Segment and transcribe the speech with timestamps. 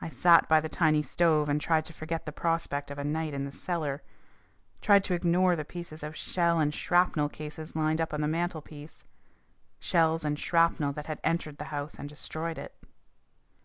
[0.00, 3.34] I sat by the tiny stove and tried to forget the prospect of a night
[3.34, 4.02] in the cellar,
[4.80, 9.04] tried to ignore the pieces of shell and shrapnel cases lined up on the mantelpiece,
[9.80, 12.72] shells and shrapnel that had entered the house and destroyed it.